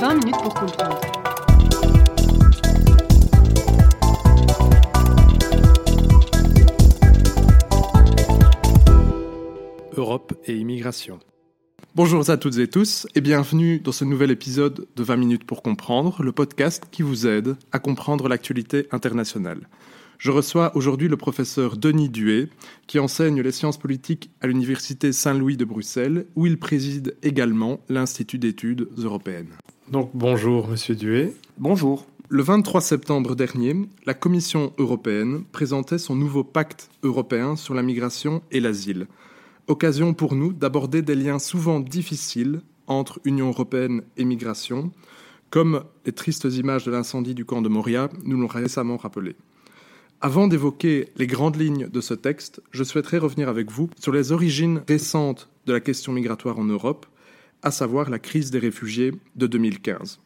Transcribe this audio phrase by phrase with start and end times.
[0.00, 1.00] 20 minutes pour comprendre.
[9.94, 11.18] Europe et immigration.
[11.94, 15.62] Bonjour à toutes et tous et bienvenue dans ce nouvel épisode de 20 minutes pour
[15.62, 19.68] comprendre, le podcast qui vous aide à comprendre l'actualité internationale.
[20.20, 22.50] Je reçois aujourd'hui le professeur Denis Duet,
[22.86, 28.36] qui enseigne les sciences politiques à l'Université Saint-Louis de Bruxelles, où il préside également l'Institut
[28.36, 29.48] d'études européennes.
[29.90, 31.32] Donc bonjour Monsieur Duet.
[31.56, 32.06] Bonjour.
[32.28, 38.42] Le 23 septembre dernier, la Commission européenne présentait son nouveau pacte européen sur la migration
[38.50, 39.06] et l'asile.
[39.68, 44.92] Occasion pour nous d'aborder des liens souvent difficiles entre Union européenne et migration,
[45.48, 49.34] comme les tristes images de l'incendie du camp de Moria nous l'ont récemment rappelé.
[50.22, 54.32] Avant d'évoquer les grandes lignes de ce texte, je souhaiterais revenir avec vous sur les
[54.32, 57.06] origines récentes de la question migratoire en Europe,
[57.62, 60.20] à savoir la crise des réfugiés de 2015.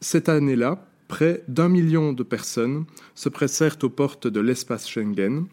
[0.00, 2.84] Cette année-là, près d'un million de personnes
[3.16, 5.46] se pressèrent aux portes de l'espace Schengen.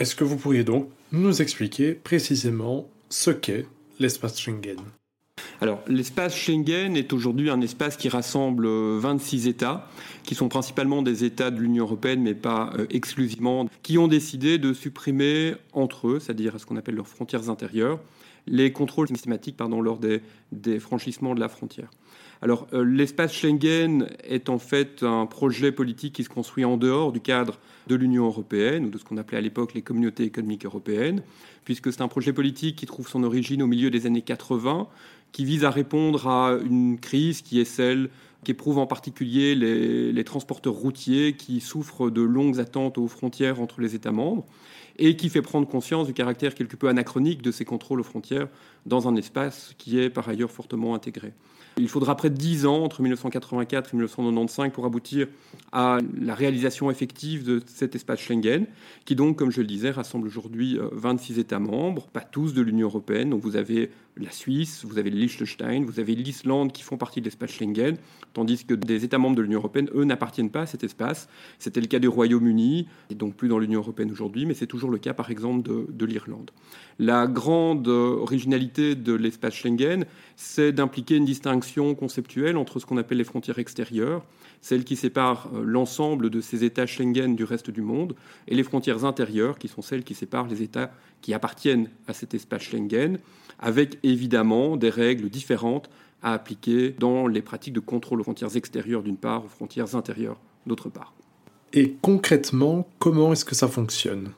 [0.00, 3.66] Est-ce que vous pourriez donc nous expliquer précisément ce qu'est
[4.00, 4.80] l'espace Schengen?
[5.62, 9.88] Alors, l'espace Schengen est aujourd'hui un espace qui rassemble 26 euh, États,
[10.22, 14.56] qui sont principalement des États de l'Union européenne, mais pas euh, exclusivement, qui ont décidé
[14.56, 18.00] de supprimer entre eux, c'est-à-dire ce qu'on appelle leurs frontières intérieures,
[18.46, 20.22] les contrôles systématiques pardon, lors des,
[20.80, 21.90] franchissements de la frontière.
[22.40, 27.12] Alors, euh, l'espace Schengen est en fait un projet politique qui se construit en dehors
[27.12, 30.64] du cadre de l'Union européenne, ou de ce qu'on appelait à l'époque les communautés économiques
[30.64, 31.22] européennes,
[31.64, 34.88] puisque c'est un projet politique qui trouve son origine au milieu des années 80,
[35.32, 38.10] qui vise à répondre à une crise qui est celle
[38.44, 43.94] qu'éprouvent en particulier les, transporteurs routiers qui souffrent de longues attentes aux frontières entre les
[43.94, 44.46] États membres
[44.98, 48.48] et qui fait prendre conscience du caractère quelque peu anachronique de ces contrôles aux frontières
[48.86, 51.32] dans un espace qui est par ailleurs fortement intégré.
[51.76, 55.28] Il faudra près de 10 ans, entre 1984 et 1995, pour aboutir
[55.72, 58.66] à la réalisation effective de cet espace Schengen,
[59.04, 62.60] qui donc, comme je le disais, rassemble aujourd'hui 26 euh, États membres, pas tous de
[62.60, 63.30] l'Union européenne.
[63.30, 67.20] Donc vous avez la Suisse, vous avez le Liechtenstein, vous avez l'Islande qui font partie
[67.20, 67.96] de l'espace Schengen,
[68.32, 71.28] tandis que des États membres de l'Union européenne, eux, n'appartiennent pas à cet espace.
[71.58, 74.90] C'était le cas du Royaume-Uni, et donc plus dans l'Union européenne aujourd'hui, mais c'est toujours
[74.90, 76.50] le cas, par exemple, de, de l'Irlande.
[76.98, 80.04] La grande originalité de l'espace Schengen,
[80.36, 84.24] c'est d'impliquer une distinction conceptuelle entre ce qu'on appelle les frontières extérieures,
[84.60, 88.14] celles qui séparent euh, l'ensemble de ces États Schengen du reste du monde,
[88.48, 90.90] et les frontières intérieures, qui sont celles qui séparent les États
[91.20, 93.18] qui appartiennent à cet espace Schengen,
[93.58, 95.90] avec évidemment des règles différentes
[96.22, 100.38] à appliquer dans les pratiques de contrôle aux frontières extérieures d'une part, aux frontières intérieures
[100.66, 101.14] d'autre part.
[101.72, 104.32] Et concrètement, comment est-ce que ça fonctionne?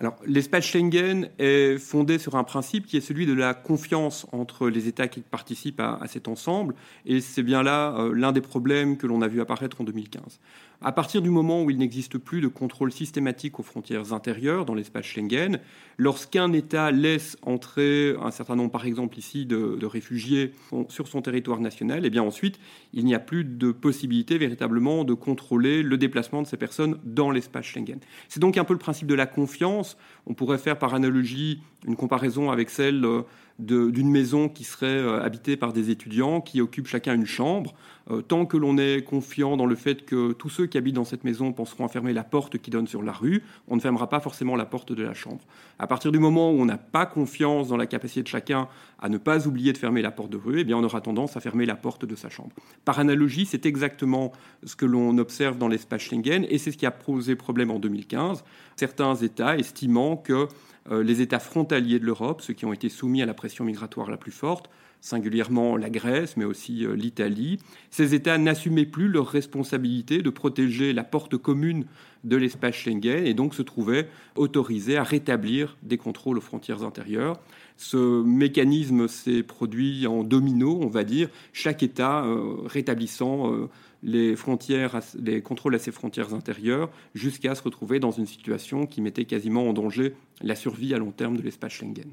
[0.00, 4.70] Alors, l'espace Schengen est fondé sur un principe qui est celui de la confiance entre
[4.70, 6.74] les États qui participent à, cet ensemble,
[7.04, 10.40] et c'est bien là euh, l'un des problèmes que l'on a vu apparaître en 2015.
[10.82, 14.74] À partir du moment où il n'existe plus de contrôle systématique aux frontières intérieures dans
[14.74, 15.58] l'espace Schengen,
[15.98, 20.52] lorsqu'un État laisse entrer un certain nombre, par exemple ici, de, réfugiés
[20.88, 22.58] sur son territoire national, et eh bien ensuite,
[22.94, 27.30] il n'y a plus de possibilité véritablement de contrôler le déplacement de ces personnes dans
[27.30, 28.00] l'espace Schengen.
[28.28, 29.98] C'est donc un peu le principe de la confiance.
[30.26, 33.22] On pourrait faire par analogie une comparaison avec celle euh,
[33.58, 37.74] d'une maison qui serait euh, habitée par des étudiants qui occupent chacun une chambre.
[38.10, 41.04] Euh, tant que l'on est confiant dans le fait que tous ceux qui habitent dans
[41.04, 44.08] cette maison penseront à fermer la porte qui donne sur la rue, on ne fermera
[44.08, 45.42] pas forcément la porte de la chambre.
[45.78, 48.68] À partir du moment où on n'a pas confiance dans la capacité de chacun
[48.98, 51.36] à ne pas oublier de fermer la porte de rue, eh bien on aura tendance
[51.36, 52.50] à fermer la porte de sa chambre.
[52.84, 54.32] Par analogie, c'est exactement
[54.64, 57.78] ce que l'on observe dans l'espace Schengen et c'est ce qui a posé problème en
[57.78, 58.42] 2015.
[58.76, 60.48] Certains États estimant que
[60.90, 64.16] les États frontaliers de l'Europe, ceux qui ont été soumis à la pression migratoire la
[64.16, 64.70] plus forte,
[65.00, 67.58] singulièrement la Grèce, mais aussi euh, l'Italie.
[67.90, 71.86] Ces États n'assumaient plus leur responsabilité de protéger la porte commune
[72.24, 77.40] de l'espace Schengen et donc se trouvaient autorisés à rétablir des contrôles aux frontières intérieures.
[77.76, 83.68] Ce mécanisme s'est produit en domino, on va dire, chaque État euh, rétablissant
[84.02, 89.00] les, frontières, les contrôles à ses frontières intérieures, jusqu'à se retrouver dans une situation qui
[89.00, 92.12] mettait quasiment en danger la survie à long terme de l'espace Schengen.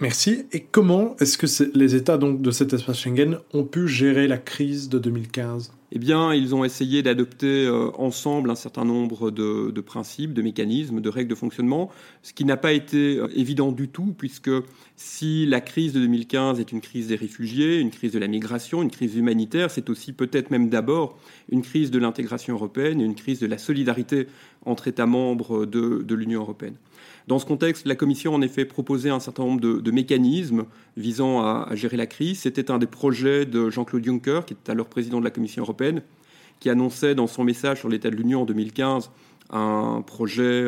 [0.00, 0.44] Merci.
[0.52, 4.38] Et comment est-ce que les États donc, de cet espace Schengen ont pu gérer la
[4.38, 9.80] crise de 2015 eh bien, ils ont essayé d'adopter euh, ensemble un certain nombre de,
[9.80, 11.90] principes, de mécanismes, de règles de fonctionnement,
[12.22, 14.50] ce qui n'a pas été euh, évident du tout, puisque
[14.96, 18.82] si la crise de 2015 est une crise des réfugiés, une crise de la migration,
[18.82, 21.16] une crise humanitaire, c'est aussi peut-être même d'abord
[21.50, 24.26] une crise de l'intégration européenne et une crise de la solidarité
[24.68, 26.74] entre États membres de l'Union européenne.
[27.28, 30.64] Dans ce contexte, la Commission en effet proposé un certain nombre de, mécanismes
[30.96, 32.40] visant à, gérer la crise.
[32.40, 36.00] C'était un des projets de Jean-Claude Juncker, qui était alors président de la Commission européenne,
[36.58, 39.10] qui annonçait dans son message sur l'état de l'Union en 2015
[39.50, 40.66] un projet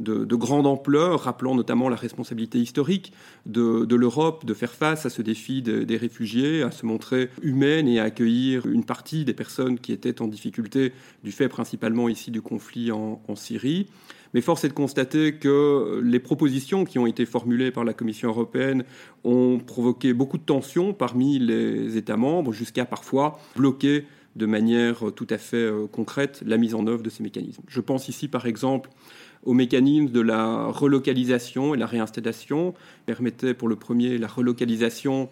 [0.00, 3.12] de, grande ampleur, rappelant notamment la responsabilité historique
[3.46, 8.00] de, l'Europe de faire face à ce défi des réfugiés, à se montrer humaine et
[8.00, 10.92] à accueillir une partie des personnes qui étaient en difficulté
[11.22, 13.86] du fait principalement ici du conflit en Syrie.
[14.34, 18.28] Mais force est de constater que les propositions qui ont été formulées par la Commission
[18.28, 18.84] européenne
[19.22, 25.28] ont provoqué beaucoup de tensions parmi les États membres, jusqu'à parfois bloquer de manière tout
[25.30, 27.62] à fait euh, concrète la mise en œuvre de ces mécanismes.
[27.68, 28.90] Je pense ici par exemple
[29.44, 32.74] au mécanisme de la relocalisation et la réinstallation,
[33.06, 35.28] permettait pour le premier la relocalisation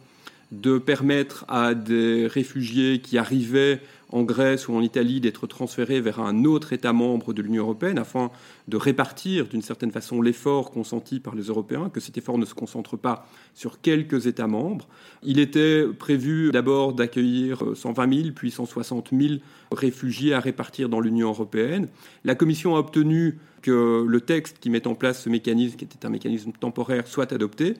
[0.52, 6.20] de permettre à des réfugiés qui arrivaient en Grèce ou en Italie d'être transférés vers
[6.20, 8.30] un autre État membre de l'Union européenne afin
[8.68, 12.52] de répartir d'une certaine façon l'effort consenti par les Européens, que cet effort ne se
[12.52, 14.86] concentre pas sur quelques États membres.
[15.22, 19.34] Il était prévu d'abord d'accueillir 120 000 puis 160 000
[19.72, 21.88] réfugiés à répartir dans l'Union européenne.
[22.24, 26.04] La Commission a obtenu que le texte qui met en place ce mécanisme, qui était
[26.04, 27.76] un mécanisme temporaire, soit adopté.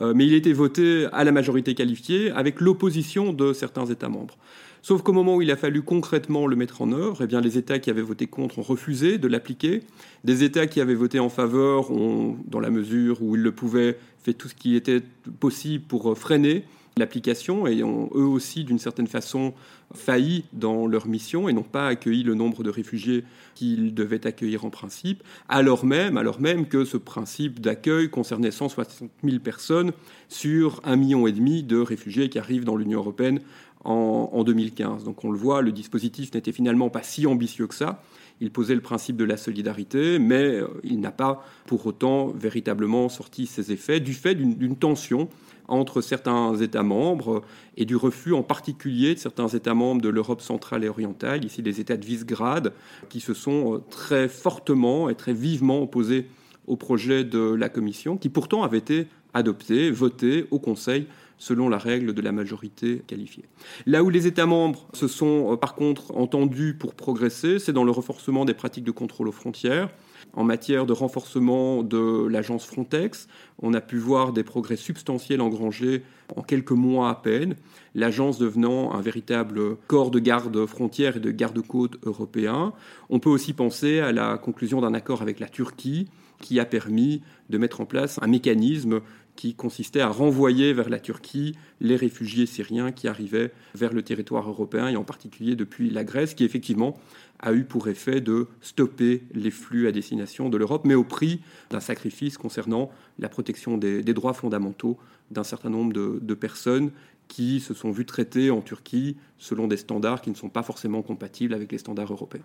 [0.00, 4.08] Euh, mais il a été voté à la majorité qualifiée avec l'opposition de certains États
[4.08, 4.36] membres.
[4.82, 7.58] Sauf qu'au moment où il a fallu concrètement le mettre en œuvre, eh bien, les
[7.58, 9.82] États qui avaient voté contre ont refusé de l'appliquer.
[10.22, 13.98] Des États qui avaient voté en faveur ont, dans la mesure où ils le pouvaient,
[14.22, 15.02] fait tout ce qui était
[15.40, 16.64] possible pour freiner
[16.98, 19.52] l'application et ont eux aussi, d'une certaine façon,
[19.94, 23.22] failli dans leur mission et n'ont pas accueilli le nombre de réfugiés
[23.54, 29.10] qu'ils devaient accueillir en principe, alors même, alors même que ce principe d'accueil concernait 160
[29.22, 29.92] 000 personnes
[30.30, 33.40] sur un million et demi de réfugiés qui arrivent dans l'Union européenne
[33.84, 35.04] en, en 2015.
[35.04, 38.02] Donc on le voit, le dispositif n'était finalement pas si ambitieux que ça.
[38.40, 43.08] Il posait le principe de la solidarité, mais euh, il n'a pas pour autant véritablement
[43.08, 45.28] sorti ses effets du fait d'une tension
[45.68, 47.42] entre certains États membres
[47.76, 51.62] et du refus en particulier de certains États membres de l'Europe centrale et orientale, ici
[51.62, 52.72] les États de Visegrad,
[53.08, 56.28] qui se sont euh, très fortement et très vivement opposés
[56.66, 61.06] au projet de la Commission, qui pourtant avait été adopté, voté au Conseil
[61.38, 63.44] selon la règle de la majorité qualifiée.
[63.86, 67.84] Là où les États membres se sont euh, par contre entendus pour progresser, c'est dans
[67.84, 69.90] le renforcement des pratiques de contrôle aux frontières.
[70.32, 73.28] En matière de renforcement de l'agence Frontex,
[73.62, 76.02] on a pu voir des progrès substantiels engrangés
[76.34, 77.54] en quelques mois à peine,
[77.94, 82.72] l'agence devenant un véritable corps de garde frontières et de garde-côtes européen.
[83.08, 86.08] On peut aussi penser à la conclusion d'un accord avec la Turquie
[86.40, 89.00] qui a permis de mettre en place un mécanisme
[89.36, 94.48] qui consistait à renvoyer vers la Turquie les réfugiés syriens qui arrivaient vers le territoire
[94.48, 96.98] européen, et en particulier depuis la Grèce, qui effectivement
[97.38, 101.40] a eu pour effet de stopper les flux à destination de l'Europe, mais au prix
[101.70, 104.98] d'un sacrifice concernant la protection des, droits fondamentaux
[105.30, 106.90] d'un certain nombre de, de personnes
[107.28, 111.02] qui se sont vues traitées en Turquie selon des standards qui ne sont pas forcément
[111.02, 112.44] compatibles avec les standards européens.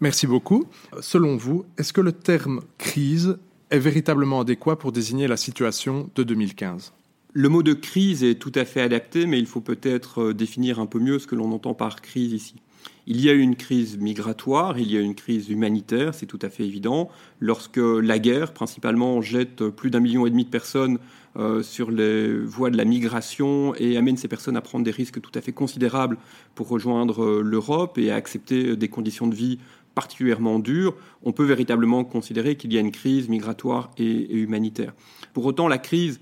[0.00, 0.64] Merci beaucoup.
[1.00, 3.38] Selon vous, est-ce que le terme crise
[3.72, 6.92] est véritablement adéquat pour désigner la situation de 2015
[7.34, 10.80] le mot de crise est tout à fait adapté, mais il faut peut-être euh, définir
[10.80, 12.56] un peu mieux ce que l'on entend par crise ici.
[13.06, 16.26] Il y a eu une crise migratoire, il y a eu une crise humanitaire, c'est
[16.26, 17.08] tout à fait évident.
[17.40, 20.98] Lorsque la guerre, principalement, jette plus d'un million et demi de personnes
[21.36, 25.20] euh, sur les voies de la migration et amène ces personnes à prendre des risques
[25.20, 26.16] tout à fait considérables
[26.54, 29.58] pour rejoindre euh, l'Europe et à accepter des conditions de vie
[29.94, 34.92] particulièrement dur, on peut véritablement considérer qu'il y a une crise migratoire et, humanitaire.
[35.32, 36.20] Pour autant, la crise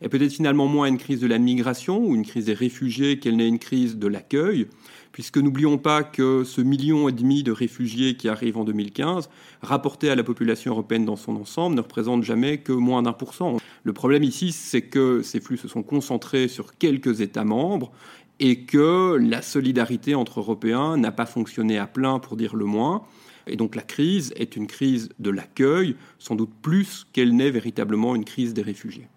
[0.00, 3.36] est peut-être finalement moins une crise de la migration ou une crise des réfugiés qu'elle
[3.36, 4.66] n'est une crise de l'accueil,
[5.12, 9.28] puisque n'oublions pas que ce million et demi de réfugiés qui arrivent en 2015,
[9.62, 13.34] rapporté à la population européenne dans son ensemble, ne représente jamais que moins d'un pour
[13.34, 13.58] cent.
[13.84, 17.92] Le problème ici, c'est que ces flux se sont concentrés sur quelques États membres
[18.40, 23.02] et que la solidarité entre Européens n'a pas fonctionné à plein, pour dire le moins.
[23.46, 28.14] Et donc la crise est une crise de l'accueil, sans doute plus qu'elle n'est véritablement
[28.14, 29.08] une crise des réfugiés.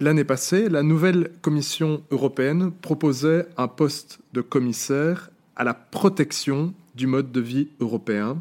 [0.00, 7.06] L'année passée, la nouvelle Commission européenne proposait un poste de commissaire à la protection du
[7.06, 8.40] mode de vie européen,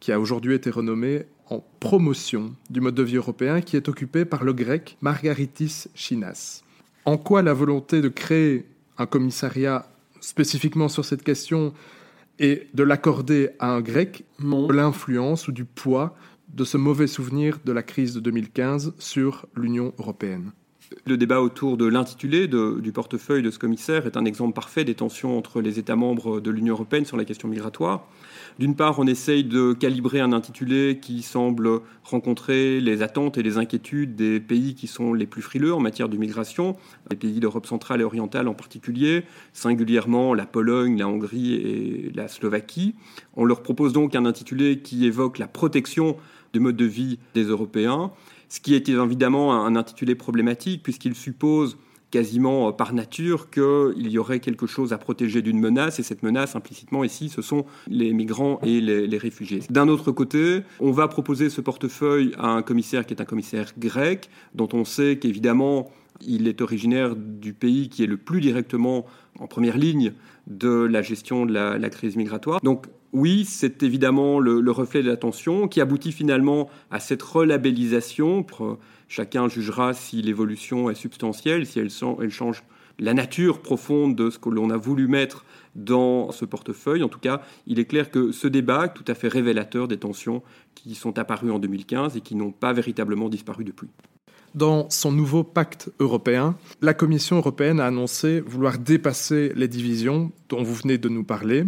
[0.00, 4.24] qui a aujourd'hui été renommé en promotion du mode de vie européen, qui est occupé
[4.24, 6.62] par le grec Margaritis Chinas.
[7.04, 8.64] En quoi la volonté de créer
[8.98, 9.86] un commissariat
[10.20, 11.72] spécifiquement sur cette question
[12.38, 16.16] et de l'accorder à un grec l'influence ou du poids
[16.48, 20.52] de ce mauvais souvenir de la crise de 2015 sur l'Union européenne.
[21.04, 24.94] Le débat autour de l'intitulé du portefeuille de ce commissaire est un exemple parfait des
[24.94, 28.06] tensions entre les États membres de l'Union européenne sur la question migratoire.
[28.60, 33.58] D'une part, on essaye de calibrer un intitulé qui semble rencontrer les attentes et les
[33.58, 36.76] inquiétudes des pays qui sont les plus frileux en matière de migration,
[37.10, 42.28] les pays d'Europe centrale et orientale en particulier, singulièrement la Pologne, la Hongrie et la
[42.28, 42.94] Slovaquie.
[43.34, 46.16] On leur propose donc un intitulé qui évoque la protection
[46.52, 48.12] du mode de vie des Européens,
[48.48, 51.76] ce qui est évidemment un intitulé problématique puisqu'il suppose
[52.10, 56.22] quasiment euh, par nature qu'il y aurait quelque chose à protéger d'une menace, et cette
[56.22, 59.60] menace, implicitement ici, ce sont les migrants et les, réfugiés.
[59.70, 63.72] D'un autre côté, on va proposer ce portefeuille à un commissaire qui est un commissaire
[63.78, 69.06] grec, dont on sait qu'évidemment, il est originaire du pays qui est le plus directement
[69.38, 70.12] en première ligne
[70.46, 72.60] de la gestion de la, crise migratoire.
[72.62, 78.44] Donc oui, c'est évidemment le, le, reflet de l'attention qui aboutit finalement à cette relabellisation.
[79.08, 81.90] Chacun jugera si l'évolution est substantielle, si elle,
[82.30, 82.64] change
[82.98, 85.44] la nature profonde de ce que l'on a voulu mettre
[85.74, 87.02] dans ce portefeuille.
[87.02, 90.42] En tout cas, il est clair que ce débat, tout à fait révélateur des tensions
[90.74, 93.88] qui sont apparues en 2015 et qui n'ont pas véritablement disparu depuis.
[94.56, 100.62] Dans son nouveau pacte européen, la Commission européenne a annoncé vouloir dépasser les divisions dont
[100.62, 101.64] vous venez de nous parler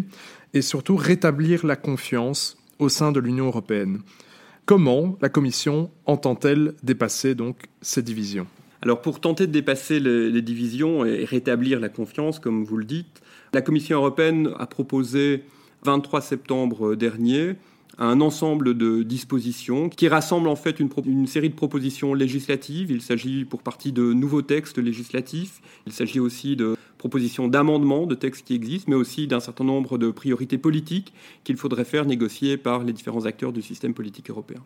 [0.54, 4.00] et surtout rétablir la confiance au sein de l'Union européenne.
[4.64, 8.46] Comment la Commission entend-elle dépasser donc ces divisions?
[8.80, 13.20] Alors pour tenter de dépasser les, divisions et rétablir la confiance, comme vous le dites,
[13.52, 15.44] la Commission européenne a proposé
[15.84, 17.56] 23 septembre dernier
[17.96, 22.90] un ensemble de dispositions qui rassemblent en fait une, une, série de propositions législatives.
[22.90, 25.60] Il s'agit pour partie de nouveaux textes législatifs.
[25.86, 29.96] Il s'agit aussi de propositions d'amendements de textes qui existent, mais aussi d'un certain nombre
[29.96, 31.12] de priorités politiques
[31.44, 34.62] qu'il faudrait faire négocier par les différents acteurs du système politique européen.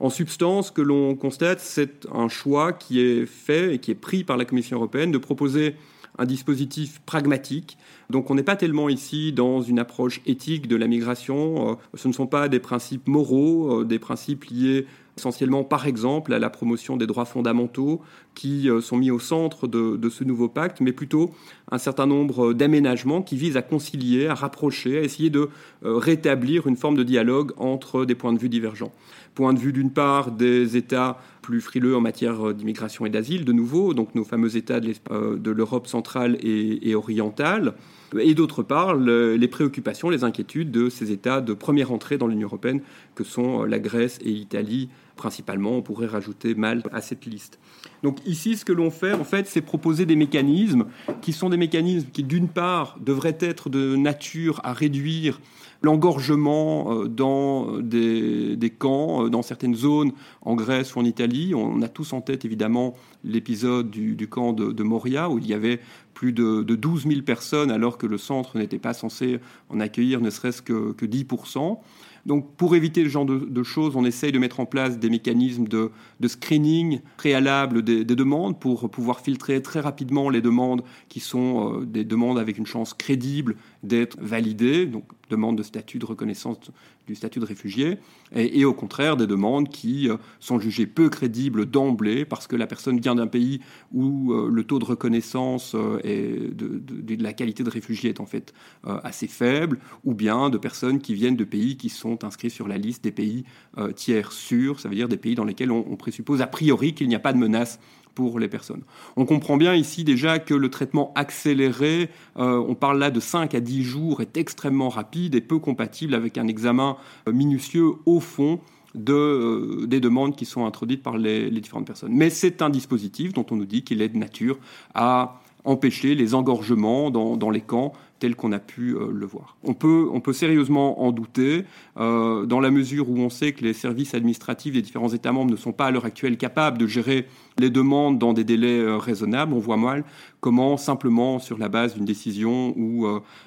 [0.00, 3.96] En substance, ce que l'on constate, c'est un choix qui est fait et qui est
[3.96, 5.74] pris par la Commission européenne de proposer
[6.18, 7.78] un dispositif pragmatique.
[8.10, 11.70] Donc on n'est pas tellement ici dans une approche éthique de la migration.
[11.70, 14.86] Euh, ce ne sont pas des principes moraux, euh, des principes liés
[15.18, 18.00] essentiellement par exemple à la promotion des droits fondamentaux
[18.34, 21.32] qui euh, sont mis au centre de, ce nouveau pacte, mais plutôt
[21.70, 25.48] un certain nombre d'aménagements qui visent à concilier, à rapprocher, à essayer de
[25.82, 28.92] rétablir une forme de dialogue entre des points de vue divergents.
[29.34, 33.44] Point de vue d'une part des États plus frileux en matière euh, d'immigration et d'asile,
[33.44, 37.74] de nouveau, donc nos fameux États de l'Europe centrale et, orientale,
[38.20, 42.48] et d'autre part les préoccupations, les inquiétudes de ces États de première entrée dans l'Union
[42.48, 42.80] européenne
[43.14, 45.72] que sont la Grèce et l'Italie principalement.
[45.72, 47.58] On pourrait rajouter Malte à cette liste.
[48.02, 50.86] Donc ici, ce que l'on fait, en fait, c'est proposer des mécanismes
[51.20, 55.40] qui sont des mécanismes qui, d'une part, devraient être de nature à réduire
[55.82, 61.54] l'engorgement euh, dans des, camps, euh, dans certaines zones en Grèce ou en Italie.
[61.54, 65.80] On a tous en tête évidemment l'épisode du, camp de, Moria où il y avait
[66.14, 70.20] plus de, de 12 000 personnes alors que le centre n'était pas censé en accueillir
[70.20, 71.78] ne serait-ce que, que 10%
[72.26, 75.66] donc pour éviter ce genre de, choses, on essaye de mettre en place des mécanismes
[75.66, 75.90] de,
[76.26, 82.04] screening préalable des, demandes pour pouvoir filtrer très rapidement les demandes qui sont euh, des
[82.04, 86.58] demandes avec une chance crédible d'être validées, donc demande de statut de reconnaissance
[87.06, 87.98] du statut de réfugié,
[88.34, 92.66] et, au contraire des demandes qui euh, sont jugées peu crédibles d'emblée parce que la
[92.66, 93.60] personne vient d'un pays
[93.92, 98.26] où euh, le taux de reconnaissance et de, de, la qualité de réfugié est en
[98.26, 98.54] fait
[98.84, 102.78] assez faible, ou bien de personnes qui viennent de pays qui sont inscrits sur la
[102.78, 103.44] liste des pays
[103.78, 107.08] euh, tiers sûrs, ça veut dire des pays dans lesquels on, présuppose a priori qu'il
[107.08, 107.78] n'y a pas de menace
[108.14, 108.82] pour les personnes.
[109.16, 113.54] On comprend bien ici déjà que le traitement accéléré, euh, on parle là de 5
[113.54, 116.96] à 10 jours, est extrêmement rapide et peu compatible avec un examen
[117.28, 118.60] euh, minutieux au fond
[118.94, 122.12] de, des demandes qui sont introduites par les, différentes personnes.
[122.12, 124.58] Mais c'est un dispositif dont on nous dit qu'il est de nature
[124.94, 127.92] à empêcher les engorgements dans les camps
[128.22, 129.56] tel qu'on a pu euh, le voir.
[129.64, 131.64] On peut, on peut sérieusement en douter,
[131.96, 135.50] euh, dans la mesure où on sait que les services administratifs des différents États membres
[135.50, 137.26] ne sont pas à l'heure actuelle capables de gérer
[137.58, 139.52] les demandes dans des délais euh, raisonnables.
[139.52, 140.04] On voit mal
[140.40, 143.06] comment, simplement sur la base d'une décision ou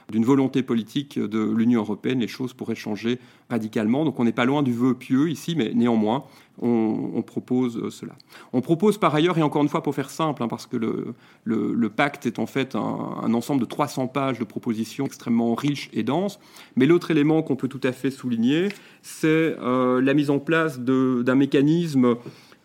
[0.10, 4.06] d'une volonté politique de l'Union européenne, les choses pourraient changer radicalement.
[4.06, 6.24] Donc on n'est pas loin du vœu pieux ici, mais néanmoins,
[6.62, 8.14] on, propose cela.
[8.54, 11.90] On propose par ailleurs, et encore une fois pour faire simple, hein, parce que le,
[11.90, 16.04] pacte est en fait un, un ensemble de 300 pages de propositions extrêmement riche et
[16.04, 16.40] dense.
[16.76, 18.70] Mais l'autre élément qu'on peut tout à fait souligner,
[19.02, 22.16] c'est euh, la mise en place d'un mécanisme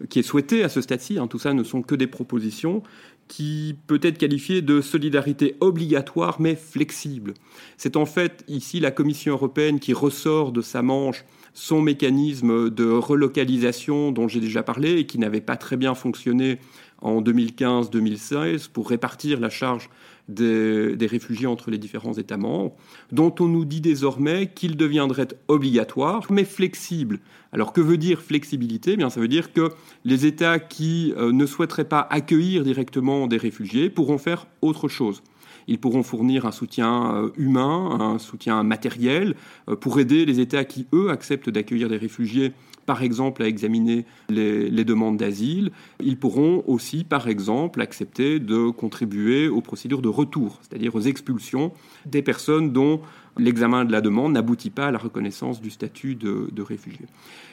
[0.09, 2.83] qui est souhaité à ce stade-ci, hein, tout ça ne sont que des propositions,
[3.28, 7.35] qui peut être qualifiée de solidarité obligatoire mais flexible.
[7.76, 12.90] C'est en fait ici la Commission européenne qui ressort de sa manche son mécanisme de
[12.90, 16.59] relocalisation dont j'ai déjà parlé et qui n'avait pas très bien fonctionné
[17.02, 19.90] en 2015-2016 pour répartir la charge
[20.34, 22.76] des, réfugiés entre les différents États membres,
[23.12, 27.20] dont on nous dit désormais qu'il deviendrait obligatoire, mais flexible.
[27.52, 28.92] Alors que veut dire flexibilité?
[28.92, 29.70] Eh Bien, ça veut dire que
[30.04, 35.22] les États qui euh, ne souhaiteraient pas accueillir directement des réfugiés pourront faire autre chose.
[35.66, 39.34] Ils pourront fournir un soutien euh, humain, un soutien matériel
[39.68, 42.52] euh, pour aider les États qui, eux, acceptent d'accueillir des réfugiés
[42.90, 45.70] par exemple, à examiner les, demandes d'asile.
[46.02, 51.70] Ils pourront aussi, par exemple, accepter de contribuer aux procédures de retour, c'est-à-dire aux expulsions
[52.04, 53.00] des personnes dont
[53.38, 57.06] l'examen de la demande n'aboutit pas à la reconnaissance du statut de, réfugié.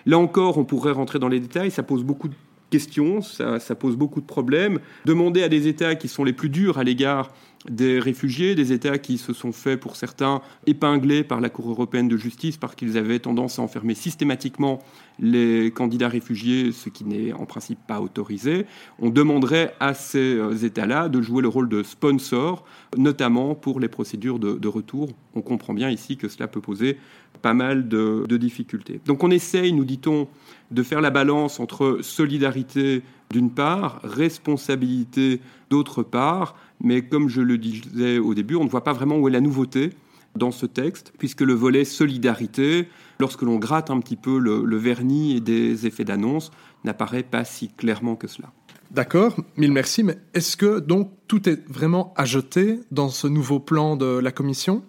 [0.08, 2.36] Là encore, on pourrait rentrer dans les détails, ça pose beaucoup de
[2.72, 4.80] questions, ça, ça, pose beaucoup de problèmes.
[5.06, 7.32] Demander à des États qui sont les plus durs à l'égard
[7.70, 12.08] des réfugiés, des États qui se sont fait, pour certains, épingler par la Cour européenne
[12.08, 14.80] de justice parce qu'ils avaient tendance à enfermer systématiquement
[15.20, 18.66] les candidats réfugiés, ce qui n'est en principe pas autorisé.
[19.00, 22.64] On demanderait à ces euh, États-là de jouer le rôle de sponsor,
[22.98, 25.10] notamment pour les procédures de, retour.
[25.34, 26.98] On comprend bien ici que cela peut poser
[27.38, 29.00] pas mal de, difficultés.
[29.06, 30.28] Donc on essaye, nous dit-on,
[30.72, 33.02] de faire la balance entre solidarité
[33.32, 38.84] d'une part, responsabilité d'autre part, mais comme je le disais au début, on ne voit
[38.84, 39.92] pas vraiment où est la nouveauté
[40.36, 42.88] dans ce texte, puisque le volet solidarité,
[43.20, 46.52] lorsque l'on gratte un petit peu le, vernis et des effets d'annonce,
[46.84, 48.52] n'apparaît pas si clairement que cela.
[48.92, 53.60] D'accord, mille merci, mais est-ce que donc tout est vraiment à jeter dans ce nouveau
[53.60, 54.84] plan de la Commission?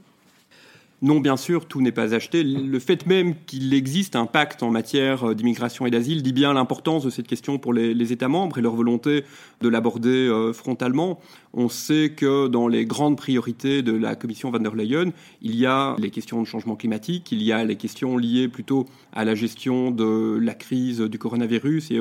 [1.01, 2.43] Non, bien sûr, tout n'est pas acheté.
[2.43, 7.05] Le fait même qu'il existe un pacte en matière d'immigration et d'asile dit bien l'importance
[7.05, 9.25] de cette question pour les, États membres et leur volonté
[9.61, 11.21] de l'aborder euh, frontalement.
[11.53, 15.67] On sait que dans les grandes priorités de la Commission van der Leyen, il y
[15.67, 19.35] a les questions de changement climatique, il y a les questions liées plutôt à la
[19.35, 21.99] gestion de la crise du coronavirus et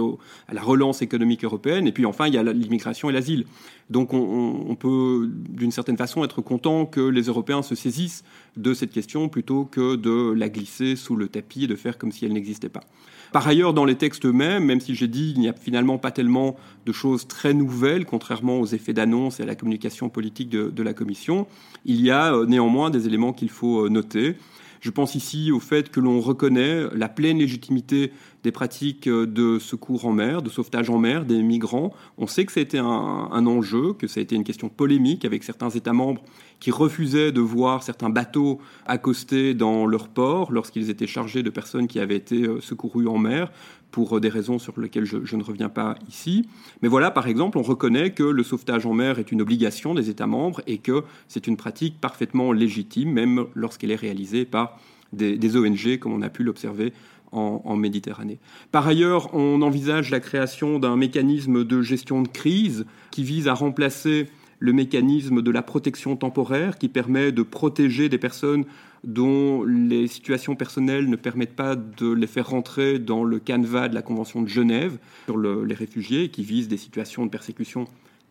[0.47, 3.45] à la relance économique européenne, et puis enfin il y a l'immigration et l'asile.
[3.89, 8.25] Donc on, peut d'une certaine façon être content que les Européens se saisissent
[8.57, 12.11] de cette question plutôt que de la glisser sous le tapis et de faire comme
[12.11, 12.83] si elle n'existait pas.
[13.31, 16.11] Par ailleurs, dans les textes eux-mêmes, même si j'ai dit qu'il n'y a finalement pas
[16.11, 20.83] tellement de choses très nouvelles, contrairement aux effets d'annonce et à la communication politique de,
[20.83, 21.47] la Commission,
[21.85, 24.37] il y a euh, néanmoins des éléments qu'il faut euh, noter.
[24.81, 28.11] Je pense ici au fait que l'on reconnaît la pleine légitimité
[28.43, 31.93] des pratiques de secours en mer, de sauvetage en mer des migrants.
[32.17, 34.69] On sait que ça a été un, un enjeu, que ça a été une question
[34.69, 36.21] polémique avec certains États membres
[36.59, 41.87] qui refusaient de voir certains bateaux accostés dans leur port lorsqu'ils étaient chargés de personnes
[41.87, 43.51] qui avaient été euh, secourues en mer
[43.91, 46.47] pour des raisons sur lesquelles je, ne reviens pas ici.
[46.81, 50.09] Mais voilà, par exemple, on reconnaît que le sauvetage en mer est une obligation des
[50.09, 54.79] États membres et que c'est une pratique parfaitement légitime, même lorsqu'elle est réalisée par
[55.13, 56.93] des, ONG, comme on a pu l'observer
[57.31, 58.39] en, en, Méditerranée.
[58.71, 63.53] Par ailleurs, on envisage la création d'un mécanisme de gestion de crise qui vise à
[63.53, 64.27] remplacer
[64.59, 68.65] le mécanisme de la protection temporaire qui permet de protéger des personnes
[69.03, 73.95] dont les situations personnelles ne permettent pas de les faire rentrer dans le canevas de
[73.95, 77.85] la Convention de Genève sur les réfugiés, qui vise des situations de persécution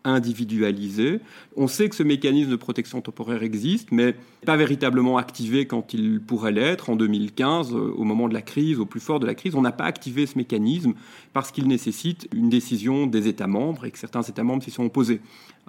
[0.07, 1.21] individualisées.
[1.57, 6.21] On sait que ce mécanisme de protection temporaire existe, mais pas véritablement activé quand il
[6.21, 6.91] pourrait l'être.
[6.91, 9.63] En 2015, euh, au moment de la crise, au plus fort de la crise, on
[9.63, 10.95] n'a pas activé ce mécanisme
[11.33, 14.85] parce qu'il nécessite une décision des États membres et que certains États membres s'y sont
[14.85, 15.21] opposés.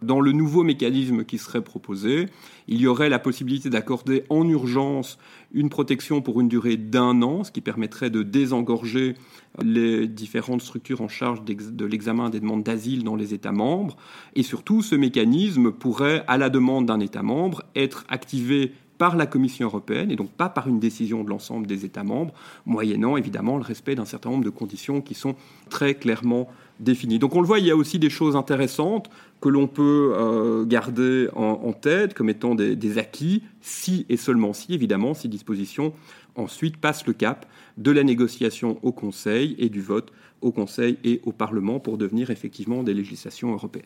[0.04, 2.28] Dans le nouveau mécanisme qui serait proposé,
[2.68, 5.18] il y aurait la possibilité d'accorder en urgence
[5.52, 9.16] une protection pour une durée d'un an, ce qui permettrait de désengorger
[9.60, 13.98] les différentes structures en charge de l'examen des demandes d'asile dans les États membres.
[14.36, 19.26] Et surtout, ce mécanisme pourrait, à la demande d'un État membre, être activé par la
[19.26, 22.34] Commission européenne et donc pas par une décision de l'ensemble des États membres,
[22.66, 25.36] moyennant évidemment le respect d'un certain nombre de conditions qui sont
[25.70, 29.10] très clairement Donc on le voit, il y a aussi des choses intéressantes
[29.42, 34.74] que l'on peut euh, garder en, tête comme étant des, acquis, si et seulement si,
[34.74, 35.94] évidemment, ces dispositions
[36.36, 37.46] ensuite passent le cap
[37.78, 40.12] de la négociation au Conseil et du vote
[40.42, 43.86] au Conseil et au Parlement pour devenir effectivement des législations européennes.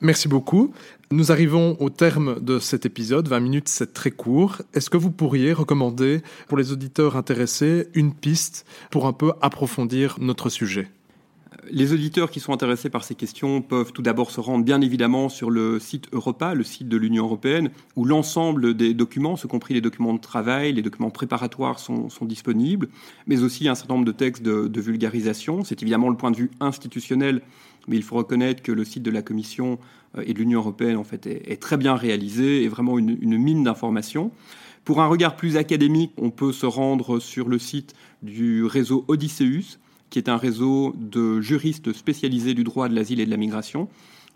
[0.00, 0.72] Merci beaucoup.
[1.10, 3.28] Nous arrivons au terme de cet épisode.
[3.28, 4.60] 20 minutes, c'est très court.
[4.74, 10.16] Est-ce que vous pourriez recommander pour les auditeurs intéressés une piste pour un peu approfondir
[10.20, 10.88] notre sujet?
[11.70, 15.28] Les auditeurs qui sont intéressés par ces questions peuvent tout d'abord se rendre bien évidemment
[15.28, 19.74] sur le site Europa, le site de l'Union européenne, où l'ensemble des documents, y compris
[19.74, 22.88] les documents de travail, les documents préparatoires sont, disponibles,
[23.26, 25.64] mais aussi un certain nombre de textes de, vulgarisation.
[25.64, 27.42] C'est évidemment le point de vue institutionnel
[27.88, 29.78] mais il faut reconnaître que le site de la Commission
[30.18, 34.32] euh, et de l'Union européenne est, très bien réalisé et vraiment une mine d'informations.
[34.86, 39.80] Pour un regard plus académique, on peut se rendre sur le site du réseau Odysseus,
[40.10, 43.88] qui est un réseau de juristes spécialisés du droit de l'asile et de la migration.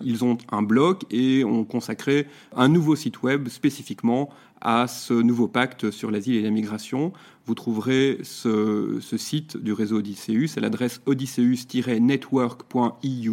[0.02, 4.30] Ils ont un blog et ont consacré un nouveau site web spécifiquement
[4.61, 7.14] à ce nouveau pacte sur l'asile et la migration.
[7.46, 13.33] Vous trouverez ce, site du réseau Odysseus à l'adresse odysseus-network.eu.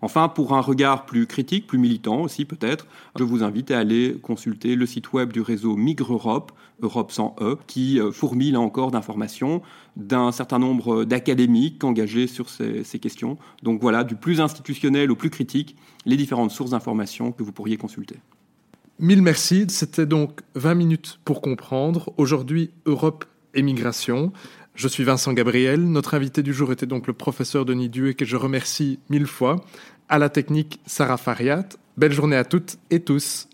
[0.00, 2.86] Enfin, pour un regard plus critique, plus militant aussi peut-être,
[3.18, 7.36] je vous invite à aller consulter le site web du réseau Migre Europe, Europe sans
[7.40, 9.62] E, qui fourmille là encore d'informations
[9.96, 13.36] d'un certain nombre d'académiques engagés sur ces, ces questions.
[13.62, 17.76] Donc voilà, du plus institutionnel au plus critique, les différentes sources d'informations que vous pourriez
[17.76, 18.16] consulter.
[19.00, 19.66] Mille merci.
[19.68, 22.12] C'était donc 20 minutes pour comprendre.
[22.16, 24.32] Aujourd'hui, Europe et migration.
[24.76, 25.82] Je suis Vincent Gabriel.
[25.82, 29.64] Notre invité du jour était donc le professeur Denis Duet, que je remercie mille fois.
[30.08, 31.68] À la technique, Sarah Fariat.
[31.96, 33.48] Belle journée à toutes et tous.